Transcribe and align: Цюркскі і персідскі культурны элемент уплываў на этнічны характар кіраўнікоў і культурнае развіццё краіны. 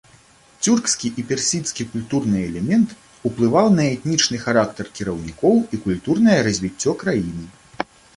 Цюркскі 0.67 1.09
і 1.21 1.23
персідскі 1.31 1.85
культурны 1.91 2.39
элемент 2.47 2.95
уплываў 3.31 3.69
на 3.75 3.85
этнічны 3.95 4.37
характар 4.45 4.89
кіраўнікоў 5.01 5.55
і 5.79 5.81
культурнае 5.85 6.39
развіццё 6.49 6.95
краіны. 7.05 7.45